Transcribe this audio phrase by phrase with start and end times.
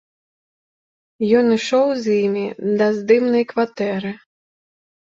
[1.41, 2.45] Ён ішоў з імі
[2.81, 4.11] да здымнай кватэры.